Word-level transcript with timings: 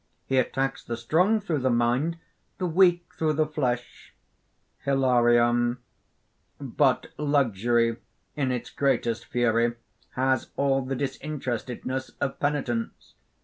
He 0.25 0.39
attacks 0.39 0.83
the 0.83 0.97
strong 0.97 1.39
through 1.39 1.59
the 1.59 1.69
mind, 1.69 2.17
the 2.57 2.65
weak 2.65 3.11
through 3.15 3.33
the 3.33 3.45
flesh." 3.45 4.15
HILARION. 4.79 5.77
"But 6.59 7.09
luxury, 7.19 7.97
in 8.35 8.51
its 8.51 8.71
greatest 8.71 9.25
fury, 9.25 9.75
has 10.15 10.49
all 10.57 10.81
the 10.81 10.95
disinterestedness 10.95 12.13
of 12.19 12.39
penitence. 12.39 13.13